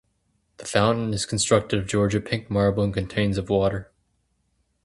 The 0.57 0.65
fountain 0.65 1.13
is 1.13 1.27
constructed 1.27 1.77
of 1.77 1.85
Georgia 1.85 2.19
pink 2.19 2.49
marble 2.49 2.83
and 2.83 2.91
contains 2.91 3.37
of 3.37 3.51
water. 3.51 3.91